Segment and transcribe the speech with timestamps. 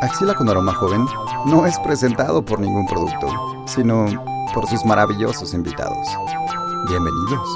[0.00, 1.04] Axila con aroma joven
[1.46, 3.28] no es presentado por ningún producto,
[3.66, 4.06] sino
[4.54, 6.06] por sus maravillosos invitados.
[6.88, 7.48] Bienvenidos.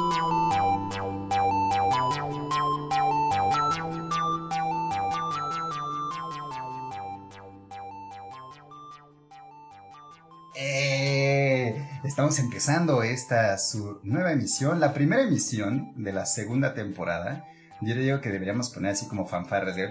[10.57, 17.47] Eh, estamos empezando esta su nueva emisión, la primera emisión de la segunda temporada.
[17.83, 19.91] Yo le digo que deberíamos poner así como fanfarras de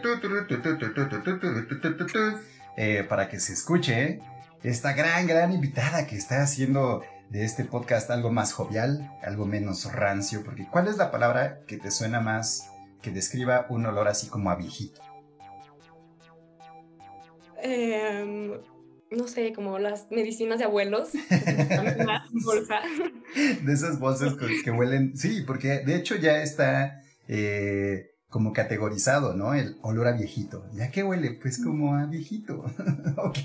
[2.78, 4.22] eh, para que se escuche
[4.64, 9.92] esta gran, gran invitada que está haciendo de este podcast algo más jovial, algo menos
[9.92, 14.28] rancio, porque ¿cuál es la palabra que te suena más que describa un olor así
[14.28, 15.02] como a viejito?
[17.62, 18.62] Eh,
[19.10, 21.10] no sé, como las medicinas de abuelos.
[22.46, 22.80] bolsa.
[23.64, 29.54] De esas bolsas que huelen, sí, porque de hecho ya está eh, como categorizado, ¿no?
[29.54, 30.66] El olor a viejito.
[30.74, 31.38] ¿Ya qué huele?
[31.42, 32.64] Pues como a viejito.
[33.18, 33.38] ok.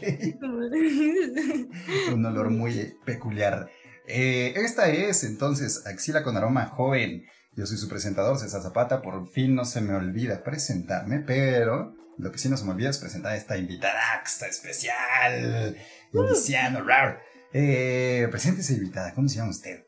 [2.13, 3.69] Un olor muy peculiar.
[4.07, 7.25] Eh, esta es entonces Axila con aroma joven.
[7.57, 9.03] Yo soy su presentador, César Zapata.
[9.03, 12.91] Por fin no se me olvida presentarme, pero lo que sí no se me olvida
[12.91, 15.77] es presentar a esta invitada especial.
[16.13, 17.21] Iniciando, rar.
[17.53, 19.15] Eh, preséntese, invitada.
[19.15, 19.86] ¿Cómo se llama usted?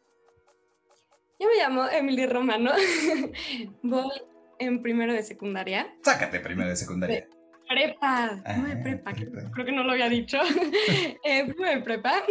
[1.41, 2.73] Yo me llamo Emily Romano.
[3.83, 4.11] Voy
[4.59, 5.95] en primero de secundaria.
[6.03, 7.29] Sácate primero de secundaria.
[7.69, 8.43] prepa.
[8.57, 10.39] no de prepa, creo que no lo había dicho.
[11.25, 12.25] eh, primero de prepa.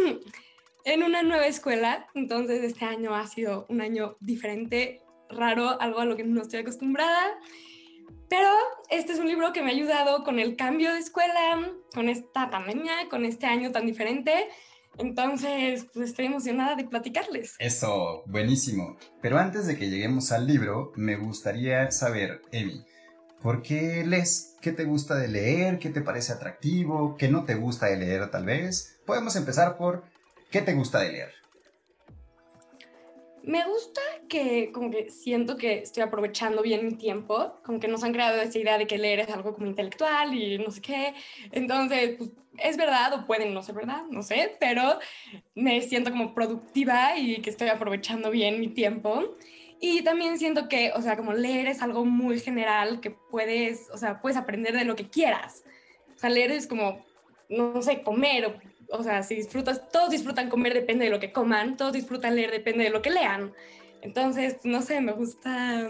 [0.84, 2.08] En una nueva escuela.
[2.16, 6.60] Entonces, este año ha sido un año diferente, raro, algo a lo que no estoy
[6.60, 7.40] acostumbrada.
[8.30, 8.50] Pero
[8.90, 12.50] este es un libro que me ha ayudado con el cambio de escuela, con esta
[12.50, 14.50] pandemia, con este año tan diferente.
[14.98, 17.56] Entonces, pues estoy emocionada de platicarles.
[17.60, 18.98] Eso, buenísimo.
[19.22, 22.84] Pero antes de que lleguemos al libro, me gustaría saber, Emi,
[23.42, 24.56] ¿por qué lees?
[24.62, 25.80] ¿Qué te gusta de leer?
[25.80, 27.16] ¿Qué te parece atractivo?
[27.18, 29.00] ¿Qué no te gusta de leer tal vez?
[29.06, 30.04] Podemos empezar por
[30.52, 31.34] ¿qué te gusta de leer?
[33.48, 38.04] Me gusta que como que siento que estoy aprovechando bien mi tiempo, como que nos
[38.04, 41.14] han creado esa idea de que leer es algo como intelectual y no sé qué.
[41.54, 45.00] Entonces, pues, es verdad o pueden no ser verdad, no sé, pero
[45.56, 49.38] me siento como productiva y que estoy aprovechando bien mi tiempo.
[49.80, 53.98] Y también siento que, o sea, como leer es algo muy general que puedes, o
[53.98, 55.64] sea, puedes aprender de lo que quieras.
[56.14, 57.06] O sea, leer es como,
[57.48, 58.60] no sé, comer o
[58.90, 62.52] o sea, si disfrutas, todos disfrutan comer, depende de lo que coman, todos disfrutan leer,
[62.52, 63.54] depende de lo que lean.
[64.02, 65.90] Entonces, no sé, me gusta...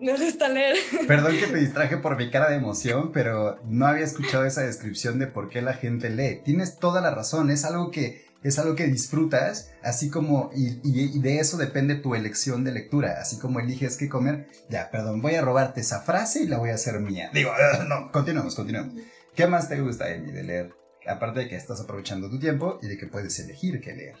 [0.00, 0.76] Me gusta leer.
[1.08, 5.18] Perdón que te distraje por mi cara de emoción, pero no había escuchado esa descripción
[5.18, 6.40] de por qué la gente lee.
[6.44, 11.18] Tienes toda la razón, es algo que es algo que disfrutas, así como, y, y,
[11.18, 14.46] de eso depende tu elección de lectura, así como eliges qué comer.
[14.68, 17.30] Ya, perdón, voy a robarte esa frase y la voy a hacer mía.
[17.34, 17.50] Digo,
[17.88, 18.94] no, continuemos, continuemos.
[19.34, 20.77] ¿Qué más te gusta, Amy, de leer?
[21.08, 24.16] Aparte de que estás aprovechando tu tiempo y de que puedes elegir qué leer.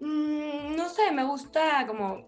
[0.00, 2.26] Mm, no sé, me gusta como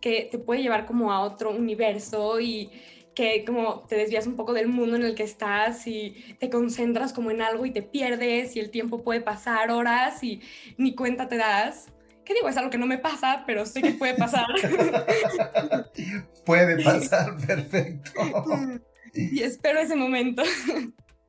[0.00, 2.70] que te puede llevar como a otro universo y
[3.14, 7.12] que como te desvías un poco del mundo en el que estás y te concentras
[7.12, 10.40] como en algo y te pierdes y el tiempo puede pasar horas y
[10.76, 11.86] ni cuenta te das.
[12.24, 12.48] ¿Qué digo?
[12.48, 14.46] Es algo que no me pasa, pero sé que puede pasar.
[16.44, 18.12] puede pasar, perfecto.
[19.14, 20.42] y espero ese momento.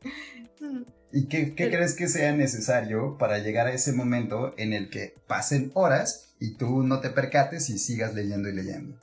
[1.11, 5.71] ¿Y qué, crees que sea necesario para llegar a ese momento en el que pasen
[5.73, 8.95] horas y tú no te percates y sigas leyendo y leyendo?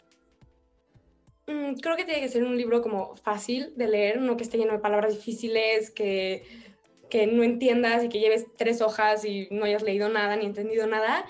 [1.49, 4.57] Mm, creo que tiene que ser un libro como fácil de leer, no que esté
[4.57, 6.45] lleno de palabras difíciles, que,
[7.11, 10.87] que no entiendas y que lleves tres hojas y no hayas leído nada ni entendido
[10.87, 11.25] nada.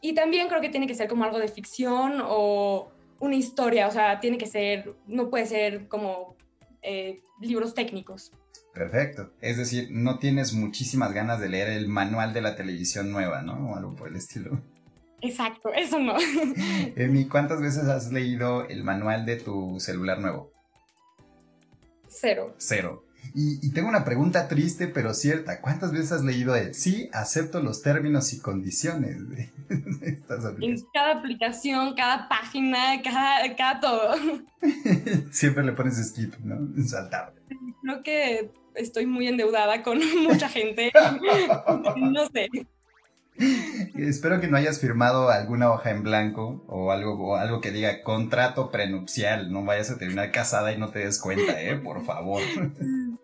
[0.00, 2.90] Y también creo que tiene que ser como algo de ficción o
[3.20, 6.36] una historia, o sea, tiene que ser, no puede ser como
[6.82, 8.32] eh, libros técnicos.
[8.76, 9.32] Perfecto.
[9.40, 13.70] Es decir, no tienes muchísimas ganas de leer el manual de la televisión nueva, ¿no?
[13.70, 14.60] O algo por el estilo.
[15.22, 16.14] Exacto, eso no.
[16.96, 20.52] Emi, ¿cuántas veces has leído el manual de tu celular nuevo?
[22.06, 22.54] Cero.
[22.58, 23.02] Cero.
[23.34, 25.62] Y, tengo una pregunta triste pero cierta.
[25.62, 29.50] ¿Cuántas veces has leído el sí, acepto los términos y condiciones de
[30.02, 30.82] estas aplicaciones?
[30.82, 34.14] En cada aplicación, cada página, cada, cada todo.
[35.32, 36.58] Siempre le pones skip, ¿no?
[36.86, 37.32] Saltar.
[37.82, 40.92] Creo que estoy muy endeudada con mucha gente.
[41.96, 42.48] no sé.
[43.96, 48.70] Espero que no hayas firmado alguna hoja en blanco o algo, algo que diga contrato
[48.70, 49.52] prenupcial.
[49.52, 51.76] No vayas a terminar casada y no te des cuenta, ¿eh?
[51.76, 52.40] Por favor.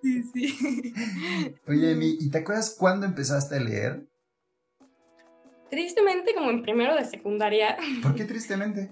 [0.02, 0.94] Sí, sí.
[1.66, 4.06] Oye, Emi, ¿y te acuerdas cuándo empezaste a leer?
[5.70, 7.78] Tristemente, como en primero de secundaria.
[8.02, 8.90] ¿Por qué tristemente?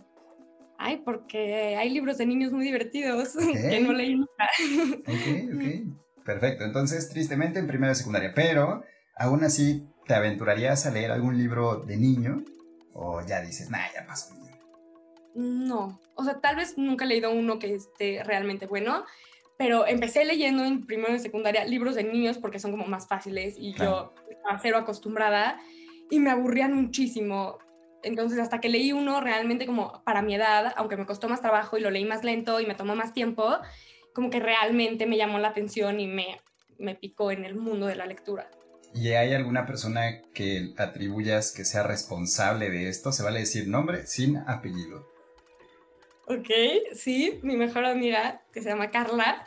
[0.78, 4.48] Ay, porque hay libros de niños muy divertidos que no leí nunca.
[5.06, 6.00] Ok, ok.
[6.30, 6.64] Perfecto.
[6.64, 8.32] Entonces, tristemente en primero de secundaria.
[8.34, 8.84] Pero,
[9.16, 12.44] aún así, ¿te aventurarías a leer algún libro de niño?
[12.94, 14.32] ¿O ya dices, nah, ya pasó?
[15.34, 16.00] No.
[16.14, 19.04] O sea, tal vez nunca he leído uno que esté realmente bueno.
[19.58, 23.56] Pero empecé leyendo en primero de secundaria libros de niños porque son como más fáciles
[23.58, 25.60] y yo estaba cero acostumbrada
[26.10, 27.58] y me aburrían muchísimo
[28.02, 31.76] entonces, hasta que leí uno realmente como para mi edad, aunque me costó más trabajo
[31.76, 33.58] y lo leí más lento y me tomó más tiempo,
[34.20, 36.36] como que realmente me llamó la atención y me,
[36.76, 38.50] me picó en el mundo de la lectura.
[38.92, 43.12] ¿Y hay alguna persona que atribuyas que sea responsable de esto?
[43.12, 45.08] Se vale decir nombre sin apellido.
[46.26, 46.50] Ok,
[46.92, 49.46] sí, mi mejor amiga, que se llama Carla,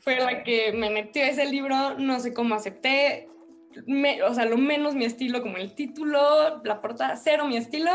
[0.00, 3.28] fue la que me metió ese libro, no sé cómo acepté,
[4.26, 7.90] o sea, lo menos mi estilo, como el título, la portada, cero mi estilo,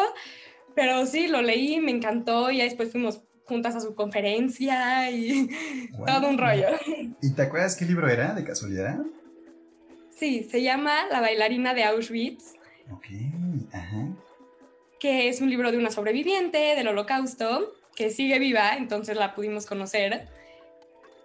[0.76, 5.50] pero sí, lo leí, me encantó y después fuimos juntas a su conferencia y
[6.06, 6.68] todo un rollo.
[7.22, 9.00] ¿Y te acuerdas qué libro era, de casualidad?
[10.10, 12.54] Sí, se llama La bailarina de Auschwitz.
[12.92, 13.06] Ok,
[13.74, 14.08] ajá.
[15.00, 19.66] Que es un libro de una sobreviviente del holocausto que sigue viva, entonces la pudimos
[19.66, 20.28] conocer.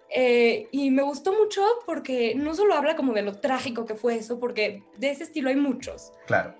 [0.09, 4.15] Eh, y me gustó mucho porque no solo habla como de lo trágico que fue
[4.15, 6.11] eso, porque de ese estilo hay muchos.
[6.25, 6.55] Claro.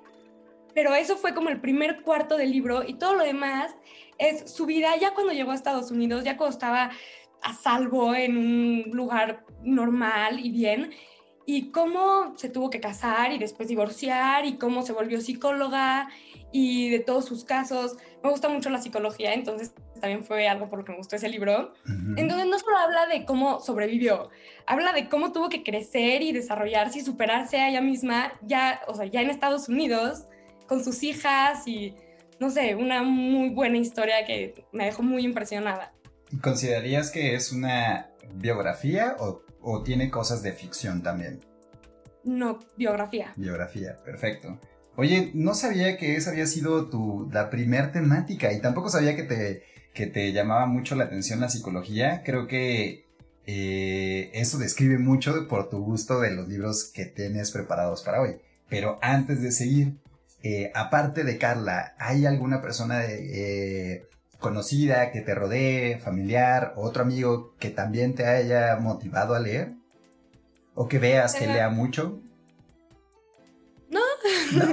[0.78, 3.76] Pero eso fue como el primer cuarto del libro y todo lo demás
[4.20, 6.92] es su vida ya cuando llegó a Estados Unidos, ya cuando estaba
[7.42, 10.92] a salvo en un lugar normal y bien,
[11.48, 16.10] y cómo se tuvo que casar y después divorciar y cómo se volvió psicóloga
[16.52, 17.98] y de todos sus casos.
[18.24, 21.28] Me gusta mucho la psicología, entonces también fue algo por lo que me gustó ese
[21.28, 21.74] libro.
[22.18, 24.30] Entonces no solo habla de cómo sobrevivió,
[24.68, 28.94] habla de cómo tuvo que crecer y desarrollarse y superarse a ella misma ya, o
[28.94, 30.28] sea, ya en Estados Unidos
[30.68, 31.96] con sus hijas y
[32.40, 35.94] no sé, una muy buena historia que me dejó muy impresionada.
[36.42, 41.40] ¿Considerarías que es una biografía o, o tiene cosas de ficción también?
[42.24, 43.34] No, biografía.
[43.38, 44.60] Biografía, perfecto.
[44.98, 49.24] Oye, no sabía que esa había sido tu, la primer temática y tampoco sabía que
[49.24, 49.64] te,
[49.94, 52.24] que te llamaba mucho la atención la psicología.
[52.26, 53.06] Creo que
[53.46, 58.38] eh, eso describe mucho por tu gusto de los libros que tienes preparados para hoy.
[58.70, 59.98] Pero antes de seguir,
[60.50, 64.08] eh, aparte de Carla, ¿hay alguna persona eh,
[64.40, 69.74] conocida que te rodee, familiar, o otro amigo que también te haya motivado a leer?
[70.74, 72.22] ¿O que veas que lea mucho?
[73.90, 74.02] No.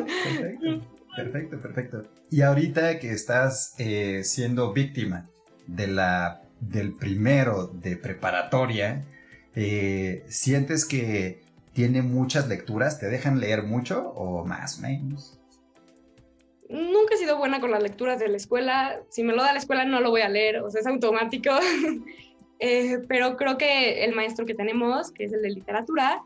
[0.06, 0.86] perfecto,
[1.16, 2.04] perfecto, perfecto.
[2.30, 5.28] Y ahorita que estás eh, siendo víctima
[5.66, 9.04] de la, del primero de preparatoria,
[9.54, 11.42] eh, ¿sientes que
[11.72, 12.98] tiene muchas lecturas?
[12.98, 15.38] ¿Te dejan leer mucho o más o menos?
[16.68, 19.00] Nunca he sido buena con las lecturas de la escuela.
[19.10, 21.50] Si me lo da la escuela no lo voy a leer, o sea, es automático.
[22.60, 26.22] Eh, pero creo que el maestro que tenemos, que es el de literatura,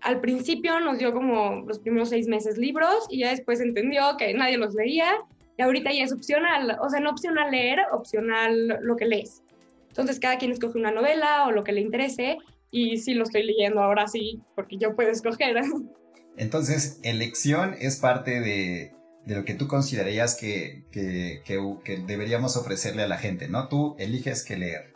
[0.00, 4.34] al principio nos dio como los primeros seis meses libros y ya después entendió que
[4.34, 5.24] nadie los leía
[5.56, 9.42] y ahorita ya es opcional, o sea, no opcional leer, opcional lo que lees.
[9.88, 12.38] Entonces cada quien escoge una novela o lo que le interese
[12.70, 15.60] y sí lo estoy leyendo ahora sí, porque yo puedo escoger.
[16.36, 18.92] Entonces, elección es parte de,
[19.26, 23.68] de lo que tú considerarías que, que, que, que deberíamos ofrecerle a la gente, ¿no?
[23.68, 24.94] Tú eliges qué leer.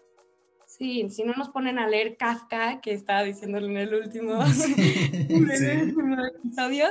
[0.66, 4.43] Sí, si no nos ponen a leer Kafka, que estaba diciéndolo en el último,
[6.45, 6.87] episodio,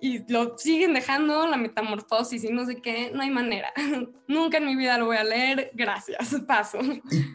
[0.00, 3.72] y lo siguen dejando, la metamorfosis y no sé qué, no hay manera.
[4.28, 6.78] Nunca en mi vida lo voy a leer, gracias, paso.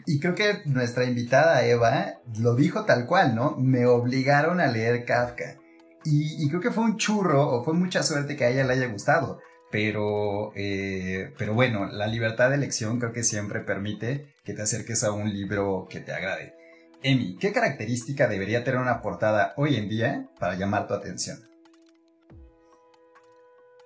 [0.06, 3.56] Y, creo que nuestra invitada Eva lo dijo tal cual, ¿no?
[3.56, 5.59] Me obligaron a leer Kafka.
[6.04, 8.74] Y, y creo que fue un churro, o fue mucha suerte que a ella le
[8.74, 9.40] haya gustado
[9.70, 15.04] pero, eh, pero bueno, la libertad de elección creo que siempre permite que te acerques
[15.04, 16.54] a un libro que te agrade.
[17.02, 21.38] Emi, ¿qué característica debería tener una portada hoy en día para llamar tu atención?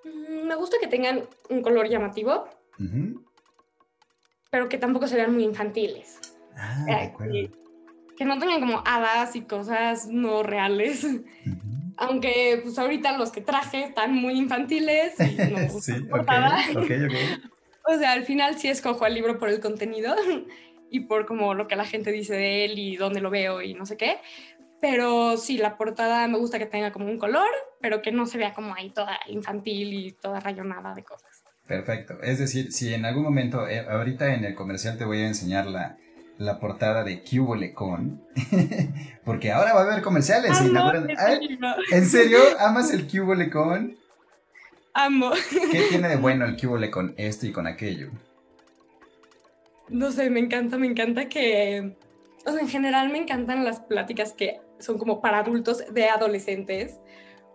[0.03, 2.49] Mm, me gusta que tengan un color llamativo,
[4.49, 6.19] pero que tampoco se vean muy infantiles.
[6.57, 7.33] Ah, de eh, acuerdo.
[8.17, 11.05] Que, no tengan como hadas y cosas no reales.
[11.97, 17.07] Aunque pues ahorita los que traje están muy infantiles y no sí, okay,
[17.87, 20.15] O sea, al final sí escojo el libro por el contenido
[20.89, 23.73] y por como lo que la gente dice de él y dónde lo veo y
[23.73, 24.17] no sé qué.
[24.81, 27.47] Pero sí, la portada me gusta que tenga como un color,
[27.81, 31.43] pero que no se vea como ahí toda infantil y toda rayonada de cosas.
[31.65, 32.21] Perfecto.
[32.21, 35.65] Es decir, si en algún momento, eh, ahorita en el comercial te voy a enseñar
[35.65, 35.97] la,
[36.37, 38.23] la portada de Cubole Con,
[39.25, 40.51] porque ahora va a haber comerciales.
[41.91, 42.39] ¿En serio?
[42.59, 43.95] ¿Amas el Cubole Con?
[44.93, 45.31] Amo.
[45.71, 48.11] ¿Qué tiene de bueno el Cubole con esto y con aquello?
[49.89, 51.95] no sé, me encanta, me encanta que,
[52.45, 56.99] o sea, en general me encantan las pláticas que son como para adultos de adolescentes,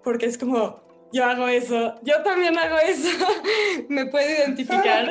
[0.05, 0.83] porque es como,
[1.13, 3.09] yo hago eso, yo también hago eso,
[3.89, 5.09] me puedo identificar.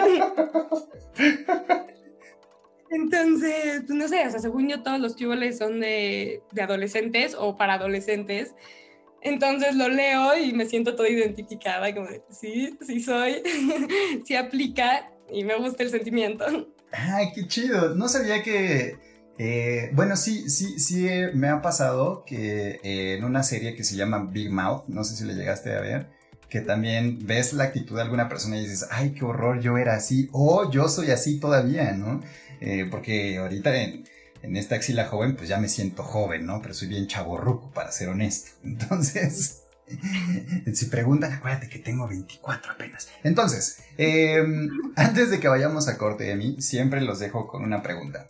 [2.91, 7.36] Entonces, pues, no sé, o sea, según yo todos los tuboles son de, de adolescentes
[7.38, 8.55] o para adolescentes.
[9.22, 13.41] Entonces lo leo y me siento toda identificada, como de, sí, sí soy,
[14.25, 16.46] sí aplica y me gusta el sentimiento.
[16.91, 17.96] Ay, qué chido.
[17.96, 18.98] No sabía que...
[19.41, 23.86] Eh, bueno, sí, sí, sí eh, me ha pasado que eh, en una serie que
[23.86, 26.10] se llama Big Mouth, no sé si le llegaste a ver,
[26.50, 29.96] que también ves la actitud de alguna persona y dices, ay, qué horror, yo era
[29.96, 32.22] así, o yo soy así todavía, ¿no?
[32.89, 34.06] Porque ahorita en,
[34.42, 36.62] en esta axila joven, pues ya me siento joven, ¿no?
[36.62, 38.51] Pero soy bien chaborruco, para ser honesto.
[38.63, 39.63] Entonces,
[40.74, 43.10] si preguntan, acuérdate que tengo 24 apenas.
[43.24, 47.82] Entonces, em, antes de que vayamos a corte de mí, siempre los dejo con una
[47.82, 48.28] pregunta.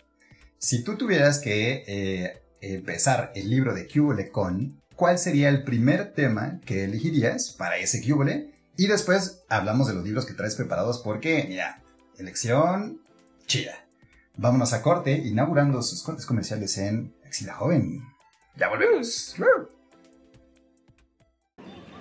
[0.58, 6.14] Si tú tuvieras que eh, empezar el libro de Cubole con, ¿cuál sería el primer
[6.14, 8.52] tema que elegirías para ese Cubole?
[8.76, 11.82] Y después hablamos de los libros que traes preparados porque, mira,
[12.18, 13.02] elección
[13.46, 13.89] chida.
[14.42, 18.02] Vámonos a corte, inaugurando sus cortes comerciales en Axila Joven.
[18.56, 19.36] Ya volvemos.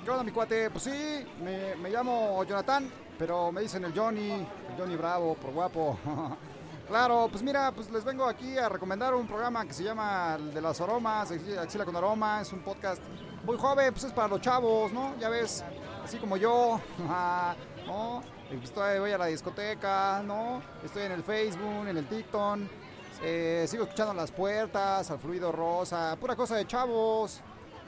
[0.04, 0.70] ¿Qué onda, mi cuate?
[0.70, 5.98] Pues sí, me, llamo Jonathan, pero me dicen el Johnny, el Johnny Bravo, por guapo.
[6.86, 10.54] Claro, pues mira, pues les vengo aquí a recomendar un programa que se llama El
[10.54, 13.02] de las Aromas, Axila con Aroma, es un podcast
[13.44, 15.14] muy joven, pues es para los chavos, ¿no?
[15.18, 15.62] Ya ves,
[16.02, 16.80] así como yo,
[17.86, 18.22] ¿no?
[18.50, 20.62] Estoy, voy a la discoteca, ¿no?
[20.82, 22.60] Estoy en el Facebook, en el TikTok,
[23.22, 27.42] eh, sigo escuchando las puertas, al fluido rosa, pura cosa de chavos.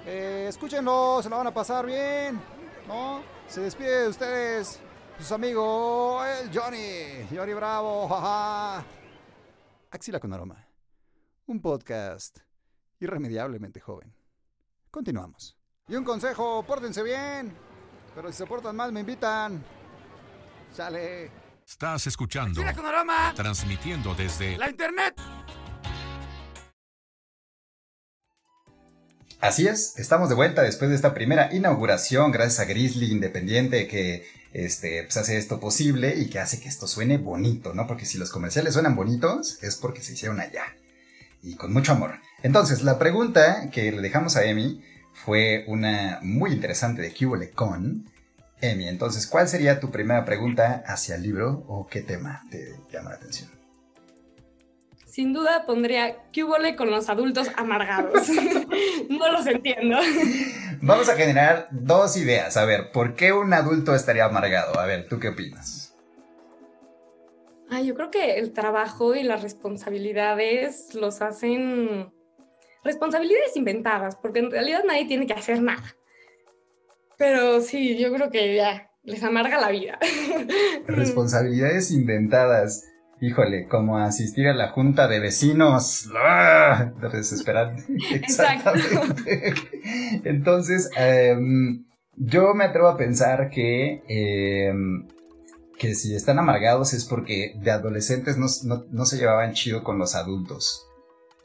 [0.04, 2.38] Eh, escúchenlo, se la van a pasar bien,
[2.86, 3.22] ¿no?
[3.48, 4.80] Se despide de ustedes
[5.18, 8.84] sus amigos, el Johnny, Johnny Bravo, jaja.
[9.90, 10.66] Axila con aroma.
[11.46, 12.38] Un podcast
[12.98, 14.14] irremediablemente joven.
[14.90, 15.56] Continuamos.
[15.88, 17.50] Y un consejo, pórtense bien.
[18.14, 19.79] Pero si se portan mal, me invitan.
[20.72, 21.30] Sale.
[21.66, 22.62] Estás escuchando.
[22.74, 23.32] Con aroma.
[23.34, 25.14] Transmitiendo desde La internet.
[29.40, 34.26] Así es, estamos de vuelta después de esta primera inauguración, gracias a Grizzly Independiente que
[34.52, 37.86] este, pues hace esto posible y que hace que esto suene bonito, ¿no?
[37.86, 40.64] Porque si los comerciales suenan bonitos es porque se hicieron allá
[41.42, 42.20] y con mucho amor.
[42.42, 44.82] Entonces, la pregunta que le dejamos a Emi
[45.14, 48.10] fue una muy interesante de Cubole con
[48.60, 48.88] Emi.
[48.88, 53.16] Entonces, ¿cuál sería tu primera pregunta hacia el libro o qué tema te llama la
[53.16, 53.50] atención?
[55.06, 58.28] Sin duda pondría ¿qué con los adultos amargados?
[59.08, 59.98] no los entiendo.
[60.80, 62.56] Vamos a generar dos ideas.
[62.56, 64.78] A ver, ¿por qué un adulto estaría amargado?
[64.78, 65.96] A ver, ¿tú qué opinas?
[67.68, 72.12] Ay, yo creo que el trabajo y las responsabilidades los hacen
[72.82, 75.96] responsabilidades inventadas, porque en realidad nadie tiene que hacer nada.
[77.20, 79.98] Pero sí, yo creo que ya les amarga la vida.
[80.86, 82.86] Responsabilidades inventadas.
[83.20, 86.08] Híjole, como asistir a la junta de vecinos.
[86.16, 86.90] ¡Ah!
[87.12, 87.84] Desesperante.
[88.14, 89.52] Exactamente.
[90.24, 91.84] Entonces, em,
[92.16, 95.06] yo me atrevo a pensar que, em,
[95.78, 98.46] que si están amargados es porque de adolescentes no,
[98.90, 100.86] no, se llevaban chido con los adultos.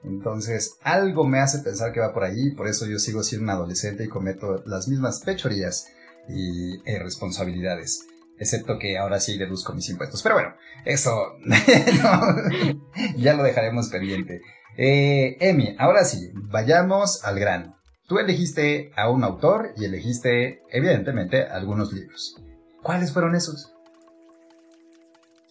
[0.05, 3.49] Entonces, algo me hace pensar que va por ahí, por eso yo sigo siendo un
[3.49, 5.87] adolescente y cometo las mismas pechorías
[6.29, 8.05] y irresponsabilidades
[8.37, 10.21] excepto que ahora sí deduzco mis impuestos.
[10.21, 11.37] Pero bueno, eso
[13.17, 14.41] ya lo dejaremos pendiente.
[14.77, 17.77] Eh, Emi, ahora sí, vayamos al grano.
[18.07, 22.35] Tú elegiste a un autor y elegiste, evidentemente, algunos libros.
[22.83, 23.73] ¿Cuáles fueron esos?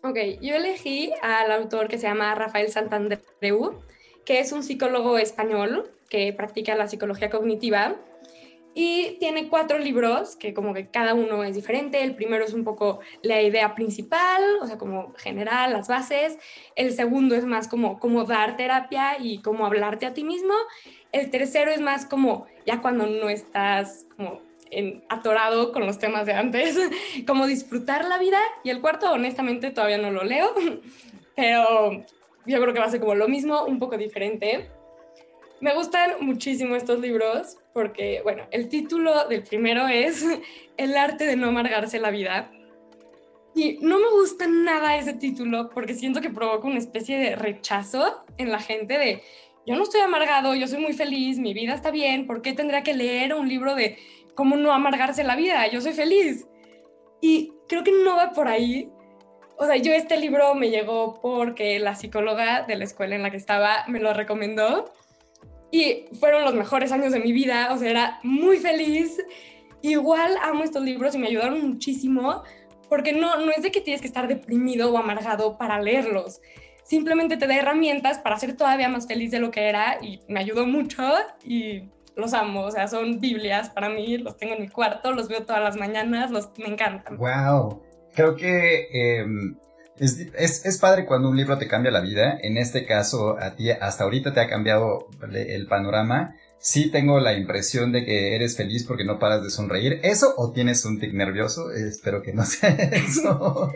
[0.04, 3.80] Ok, yo elegí al autor que se llama Rafael Santandreu,
[4.24, 7.96] que es un psicólogo español que practica la psicología cognitiva
[8.74, 12.02] y tiene cuatro libros que como que cada uno es diferente.
[12.02, 16.38] El primero es un poco la idea principal, o sea, como general, las bases.
[16.74, 20.54] El segundo es más como cómo dar terapia y cómo hablarte a ti mismo.
[21.12, 24.40] El tercero es más como ya cuando no estás como
[24.72, 26.76] en, atorado con los temas de antes,
[27.28, 28.40] como disfrutar la vida.
[28.64, 30.52] Y el cuarto, honestamente, todavía no lo leo,
[31.36, 32.04] pero
[32.46, 34.68] yo creo que va a ser como lo mismo, un poco diferente.
[35.60, 40.24] Me gustan muchísimo estos libros porque, bueno, el título del primero es
[40.76, 42.50] El arte de no amargarse la vida.
[43.54, 48.24] Y no me gusta nada ese título porque siento que provoca una especie de rechazo
[48.36, 49.22] en la gente de,
[49.64, 52.82] yo no estoy amargado, yo soy muy feliz, mi vida está bien, ¿por qué tendría
[52.82, 53.96] que leer un libro de
[54.34, 55.68] cómo no amargarse la vida?
[55.68, 56.48] Yo soy feliz.
[57.20, 58.90] Y creo que no va por ahí,
[59.58, 63.30] o sea, yo este libro me llegó porque la psicóloga de la escuela en la
[63.30, 64.92] que estaba me lo recomendó
[65.70, 69.18] y fueron los mejores años de mi vida, o sea, era muy feliz.
[69.82, 72.42] Igual amo estos libros y me ayudaron muchísimo
[72.88, 76.40] porque no, no es de que tienes que estar deprimido o amargado para leerlos.
[76.84, 80.40] Simplemente te da herramientas para ser todavía más feliz de lo que era y me
[80.40, 81.02] ayudó mucho
[81.44, 85.28] y los amo, o sea, son Biblias para mí, los tengo en mi cuarto, los
[85.28, 87.16] veo todas las mañanas, los, me encantan.
[87.16, 87.82] Wow,
[88.14, 89.56] creo que em,
[89.98, 93.70] es, es, padre cuando un libro te cambia la vida, en este caso a ti
[93.70, 98.84] hasta ahorita te ha cambiado el panorama, sí tengo la impresión de que eres feliz
[98.84, 100.00] porque no paras de sonreír.
[100.02, 101.70] ¿Eso o tienes un tic nervioso?
[101.70, 103.70] Espero que no sea eso.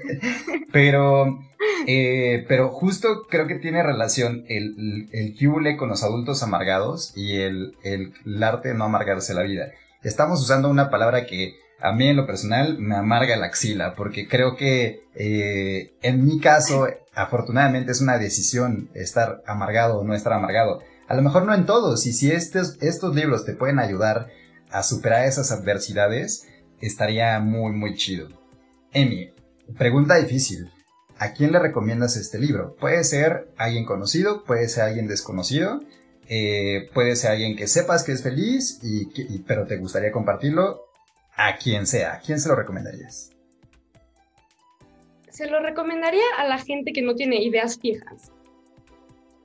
[0.72, 1.38] pero,
[1.86, 7.36] eh, pero justo creo que tiene relación el, el, el con los adultos amargados y
[7.36, 9.70] el, el, el arte de no amargarse la vida.
[10.02, 14.26] Estamos usando una palabra que a mí en lo personal me amarga la axila, porque
[14.26, 20.32] creo que eh, en mi caso, afortunadamente es una decisión estar amargado o no estar
[20.32, 20.80] amargado.
[21.06, 24.28] A lo mejor no en todos, y si estos, estos libros te pueden ayudar
[24.70, 26.46] a superar esas adversidades,
[26.80, 28.28] estaría muy, muy chido.
[28.92, 29.30] Emi,
[29.76, 30.70] pregunta difícil.
[31.18, 32.76] ¿A quién le recomiendas este libro?
[32.78, 35.80] Puede ser alguien conocido, puede ser alguien desconocido,
[36.28, 40.87] eh, puede ser alguien que sepas que es feliz, y, pero te gustaría compartirlo.
[41.38, 43.30] A quien sea, ¿a quién se lo recomendarías?
[45.30, 48.30] Se lo recomendaría a la gente que no tiene ideas fijas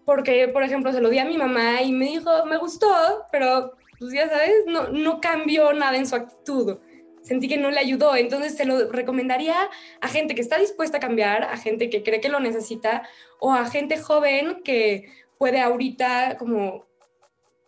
[0.05, 3.73] porque, por ejemplo, se lo di a mi mamá y me dijo, me gustó, pero,
[3.99, 6.77] pues ya sabes, no, no cambió nada en su actitud.
[7.21, 9.55] Sentí que no le ayudó, entonces se lo recomendaría
[10.01, 13.07] a gente que está dispuesta a cambiar, a gente que cree que lo necesita,
[13.39, 16.85] o a gente joven que puede ahorita como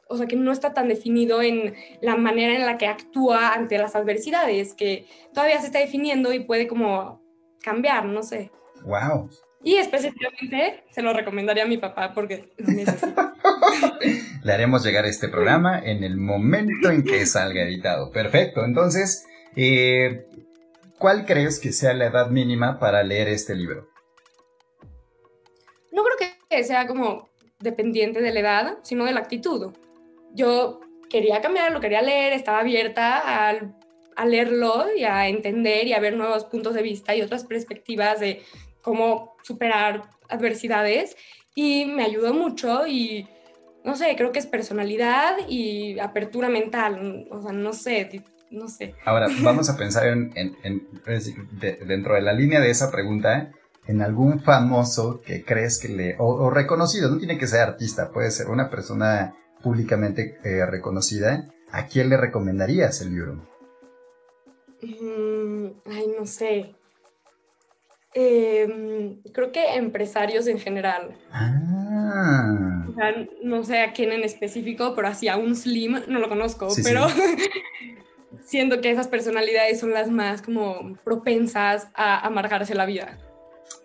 [0.08, 3.78] o sea, que no está tan definido en la manera en la que actúa ante
[3.78, 7.22] las adversidades, que todavía se está definiendo y puede como
[7.62, 8.52] cambiar, no sé.
[8.84, 9.30] Wow.
[9.64, 13.34] Y específicamente se lo recomendaría a mi papá porque lo necesita.
[14.44, 18.12] Le haremos llegar este programa en el momento en que salga editado.
[18.12, 18.64] Perfecto.
[18.64, 20.28] Entonces, eh,
[21.00, 23.90] ¿cuál crees que sea la edad mínima para leer este libro?
[25.92, 27.28] No creo que sea como
[27.60, 29.74] dependiente de la edad, sino de la actitud.
[30.36, 33.56] Yo quería cambiar, lo quería leer, estaba abierta a,
[34.16, 38.20] a leerlo y a entender y a ver nuevos puntos de vista y otras perspectivas
[38.20, 38.44] de
[38.82, 41.16] cómo superar adversidades
[41.56, 43.28] y me ayudó mucho y
[43.86, 48.96] no sé, creo que es personalidad y apertura mental, o sea, no sé, no sé.
[49.06, 50.34] Ahora, vamos a pensar en,
[51.86, 53.52] dentro de la línea de esa pregunta,
[53.88, 58.32] en algún famoso que crees que le, o, reconocido, no tiene que ser artista, puede
[58.32, 63.34] ser una persona públicamente eh, reconocida, ¿a quién le recomendarías el libro?
[64.84, 66.76] Mm, ay, no sé.
[68.14, 71.18] Em, creo que empresarios en general.
[71.32, 72.86] Ah.
[72.88, 76.30] O sea, no sé a quién en específico, pero así a un Slim no lo
[76.30, 77.08] conozco, pero
[78.46, 83.18] siento que esas personalidades son las más como propensas a amargarse la vida.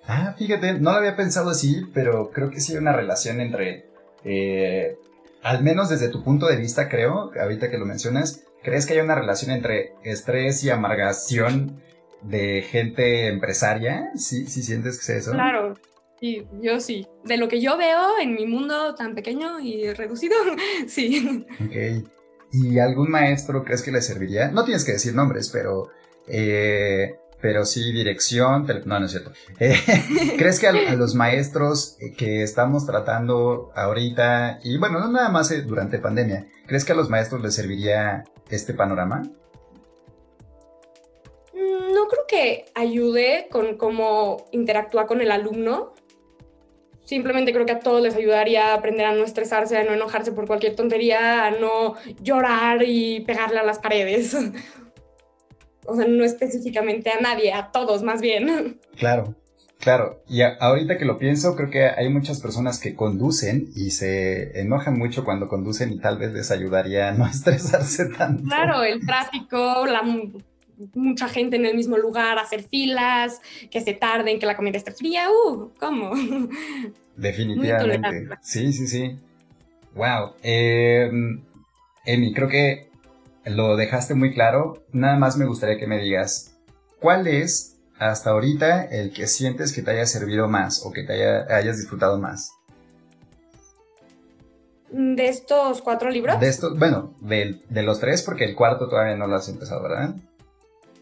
[0.06, 3.86] Ah, fíjate, no lo había pensado así, pero creo que sí hay una relación entre,
[4.24, 4.98] eh,
[5.42, 9.00] al menos desde tu punto de vista, creo, ahorita que lo mencionas, ¿crees que hay
[9.00, 11.80] una relación entre estrés y amargación
[12.22, 14.10] de gente empresaria?
[14.16, 15.32] ¿Sí, sí sientes que es eso?
[15.32, 15.74] Claro,
[16.20, 17.06] sí, yo sí.
[17.24, 20.36] De lo que yo veo en mi mundo tan pequeño y reducido,
[20.86, 21.46] sí.
[21.64, 22.06] Ok.
[22.52, 24.50] ¿Y algún maestro crees que le serviría?
[24.50, 25.88] No tienes que decir nombres, pero...
[26.26, 29.32] Eh, pero sí dirección, no, no es cierto.
[29.58, 29.76] Eh,
[30.38, 35.62] ¿Crees que a, los maestros que estamos tratando ahorita, y bueno, no nada más eh,
[35.62, 39.22] durante pandemia, ¿crees que a los maestros les serviría este panorama?
[41.92, 45.92] no creo que ayude con cómo interactúa con el alumno.
[47.04, 50.32] Simplemente creo que a todos les ayudaría a aprender a no estresarse, a no enojarse
[50.32, 54.36] por cualquier tontería, a no llorar y pegarle a las paredes.
[55.86, 58.78] O sea, no específicamente a nadie, a todos más bien.
[58.96, 59.34] Claro,
[59.78, 60.22] claro.
[60.28, 64.98] Y ahorita que lo pienso, creo que hay muchas personas que conducen y se enojan
[64.98, 68.44] mucho cuando conducen y tal vez les ayudaría a no estresarse tanto.
[68.44, 70.02] Claro, el tráfico, la
[70.94, 73.40] mucha gente en el mismo lugar, hacer filas,
[73.70, 76.12] que se tarden, que la comida esté fría, uh, ¿cómo?
[77.16, 78.28] Definitivamente.
[78.42, 79.16] Sí, sí, sí.
[79.94, 80.34] Wow.
[80.42, 81.42] Em,
[82.04, 82.89] Emi, creo que
[83.44, 84.84] lo dejaste muy claro.
[84.92, 86.56] Nada más me gustaría que me digas,
[87.00, 91.12] ¿cuál es hasta ahorita el que sientes que te haya servido más o que te
[91.52, 92.52] hayas disfrutado más?
[94.90, 96.40] ¿De estos cuatro libros?
[96.40, 99.82] De estos, bueno, de, de los tres, porque el cuarto todavía no lo has empezado,
[99.82, 100.14] ¿verdad?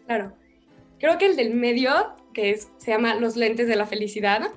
[0.05, 0.33] Claro.
[0.99, 1.91] Creo que el del medio
[2.33, 4.51] que es, se llama Los lentes de la felicidad,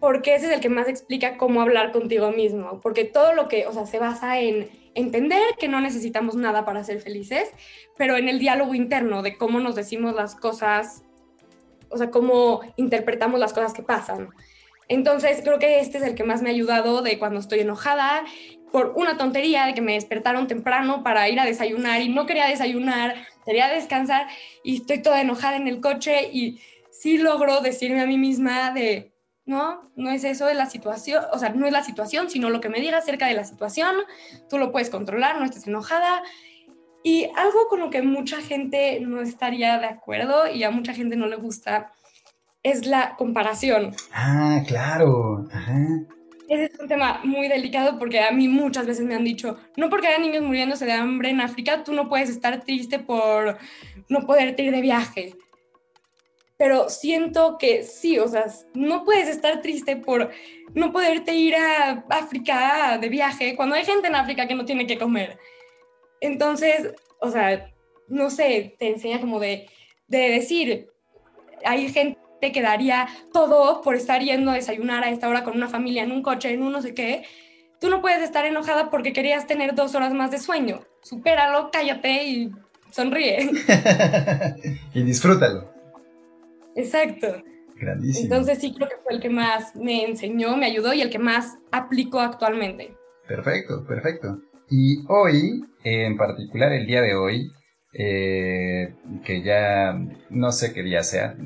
[0.00, 3.66] porque ese es el que más explica cómo hablar contigo mismo, porque todo lo que,
[3.66, 7.50] o sea, se basa en entender que no necesitamos nada para ser felices,
[7.96, 11.02] pero en el diálogo interno de cómo nos decimos las cosas,
[11.88, 14.30] o sea, cómo interpretamos las cosas que pasan.
[14.88, 18.24] Entonces, creo que este es el que más me ha ayudado de cuando estoy enojada
[18.70, 22.46] por una tontería de que me despertaron temprano para ir a desayunar y no quería
[22.46, 24.26] desayunar, quería descansar
[24.64, 29.11] y estoy toda enojada en el coche y sí logro decirme a mí misma de,
[29.44, 32.60] no, no es eso de la situación, o sea, no es la situación, sino lo
[32.60, 33.96] que me diga acerca de la situación,
[34.48, 36.22] tú lo puedes controlar, no estés enojada.
[37.04, 41.16] Y algo con lo que mucha gente no estaría de acuerdo y a mucha gente
[41.16, 41.90] no le gusta
[42.62, 43.92] es la comparación.
[44.12, 45.48] Ah, claro.
[45.52, 45.76] Ajá.
[46.48, 49.88] Ese es un tema muy delicado porque a mí muchas veces me han dicho, no
[49.88, 53.58] porque haya niños muriéndose de hambre en África, tú no puedes estar triste por
[54.08, 55.34] no poderte ir de viaje.
[56.62, 60.30] Pero siento que sí, o sea, no puedes estar triste por
[60.74, 64.86] no poderte ir a África de viaje cuando hay gente en África que no tiene
[64.86, 65.40] que comer.
[66.20, 67.68] Entonces, o sea,
[68.06, 69.68] no sé, te enseña como de,
[70.06, 70.88] de decir,
[71.64, 75.68] hay gente que daría todo por estar yendo a desayunar a esta hora con una
[75.68, 77.24] familia en un coche, en un no sé qué,
[77.80, 80.84] tú no puedes estar enojada porque querías tener dos horas más de sueño.
[81.02, 82.52] Supéralo, cállate y
[82.92, 83.50] sonríe.
[84.94, 85.71] y disfrútalo.
[86.76, 87.42] Exacto.
[87.76, 88.24] Grandísimo.
[88.24, 91.18] Entonces sí creo que fue el que más me enseñó, me ayudó y el que
[91.18, 92.96] más aplico actualmente.
[93.26, 94.38] Perfecto, perfecto.
[94.68, 97.52] Y hoy, en particular el día de hoy,
[97.92, 99.98] eh, que ya
[100.30, 101.36] no sé qué día sea,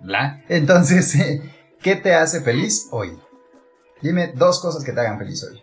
[0.00, 0.44] bla.
[0.48, 1.16] Entonces,
[1.82, 3.12] ¿qué te hace feliz hoy?
[4.02, 5.62] Dime dos cosas que te hagan feliz hoy.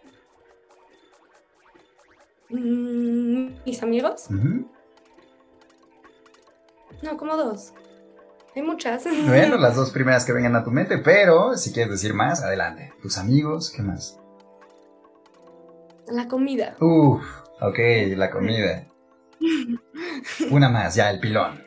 [2.50, 4.28] Mm, ¿Mis amigos?
[7.02, 7.74] No, como dos.
[8.56, 9.06] Hay muchas.
[9.28, 12.94] Bueno, las dos primeras que vengan a tu mente, pero si quieres decir más, adelante.
[13.02, 14.20] Tus amigos, ¿qué más?
[16.08, 16.76] La comida.
[16.80, 17.24] Uf,
[17.62, 17.80] ok,
[18.16, 18.88] la comida.
[20.52, 21.64] Una más, ya, el pilón.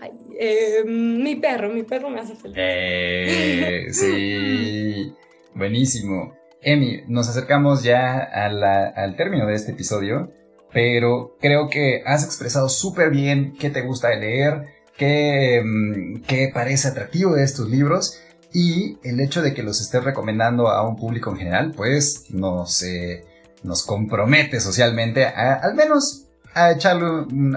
[0.00, 2.56] Ay, eh, mi perro, mi perro me hace feliz.
[2.58, 5.14] Eh, sí,
[5.54, 6.36] buenísimo.
[6.60, 10.32] Emi, nos acercamos ya al término de este episodio,
[10.76, 16.50] pero creo que has expresado súper bien qué te gusta de leer, qué, mm, qué
[16.52, 18.20] parece atractivo de estos libros
[18.52, 22.82] y el hecho de que los estés recomendando a un público en general, pues nos,
[22.82, 23.24] eh,
[23.62, 27.06] nos compromete socialmente a, al menos a echarle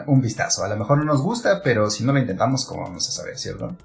[0.07, 0.63] un, vistazo.
[0.63, 3.37] A lo mejor no nos gusta, pero si no lo intentamos, ¿cómo vamos a saber,
[3.37, 3.75] cierto?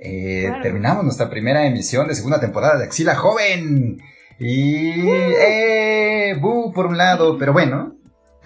[0.00, 3.98] Eh, terminamos nuestra primera emisión de segunda temporada de Axila Joven.
[4.40, 5.08] Y...
[5.08, 6.36] Eh,
[6.74, 7.96] por un lado, pero bueno,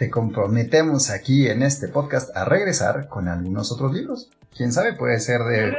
[0.00, 4.30] te comprometemos aquí en este podcast a regresar con algunos otros libros.
[4.56, 5.76] Quién sabe, puede ser de...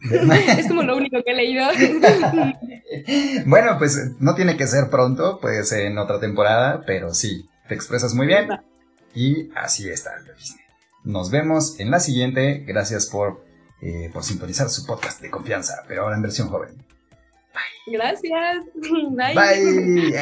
[0.58, 1.66] es como lo único que he leído.
[3.44, 7.74] bueno, pues no tiene que ser pronto, puede ser en otra temporada, pero sí, te
[7.74, 8.48] expresas muy bien.
[9.14, 10.12] Y así está,
[11.04, 12.64] Nos vemos en la siguiente.
[12.66, 13.44] Gracias por,
[13.82, 16.74] eh, por sintonizar su podcast de confianza, pero ahora en versión joven.
[17.52, 17.98] Bye.
[17.98, 18.64] Gracias.
[19.10, 19.34] Bye.
[20.10, 20.12] Bye.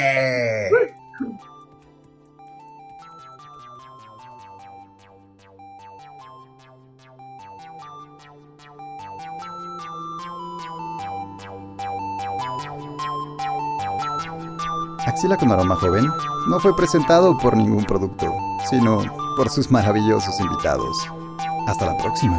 [15.20, 16.10] Axila con aroma joven
[16.48, 18.32] no fue presentado por ningún producto,
[18.70, 19.02] sino
[19.36, 20.96] por sus maravillosos invitados.
[21.66, 22.38] Hasta la próxima.